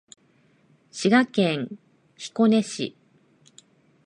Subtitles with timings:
[0.91, 1.77] 滋賀県
[2.15, 2.95] 彦根市